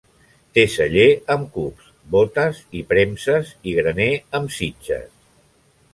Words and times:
Té 0.57 0.61
celler 0.75 1.05
amb 1.33 1.51
cups, 1.57 1.91
bótes 2.15 2.63
i 2.81 2.83
premses, 2.95 3.55
i 3.73 3.77
graner 3.81 4.11
amb 4.41 4.57
sitges. 4.61 5.09